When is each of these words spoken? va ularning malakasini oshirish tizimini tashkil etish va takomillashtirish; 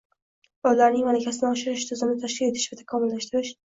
va 0.67 0.71
ularning 0.77 1.05
malakasini 1.09 1.49
oshirish 1.51 1.87
tizimini 1.93 2.27
tashkil 2.27 2.53
etish 2.53 2.71
va 2.77 2.85
takomillashtirish; 2.85 3.59